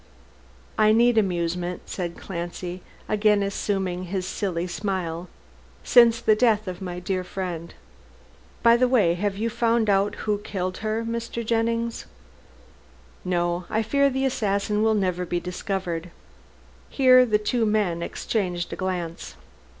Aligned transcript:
"I 0.79 0.93
need 0.93 1.19
amusement," 1.19 1.83
said 1.85 2.17
Clancy, 2.17 2.81
again 3.07 3.43
assuming 3.43 4.05
his 4.05 4.25
silly 4.25 4.65
smile, 4.65 5.29
"since 5.83 6.19
the 6.19 6.35
death 6.35 6.67
of 6.67 6.81
my 6.81 6.99
dear 6.99 7.23
friend. 7.23 7.75
By 8.63 8.77
the 8.77 8.87
way, 8.87 9.13
have 9.13 9.37
you 9.37 9.47
found 9.51 9.91
out 9.91 10.15
who 10.25 10.39
killed 10.39 10.77
her, 10.77 11.03
Mr. 11.07 11.45
Jennings?" 11.45 12.07
"No. 13.23 13.65
I 13.69 13.83
fear 13.83 14.09
the 14.09 14.25
assassin 14.25 14.81
will 14.81 14.95
never 14.95 15.23
be 15.23 15.39
discovered." 15.39 16.09
Here 16.89 17.23
the 17.23 17.37
two 17.37 17.63
men 17.63 18.01
exchanged 18.01 18.73
a 18.73 18.75
glance. 18.75 19.35